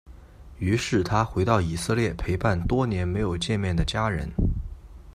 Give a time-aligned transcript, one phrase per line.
[0.57, 4.27] 于是他回到以色列陪伴多年没有见面的家人。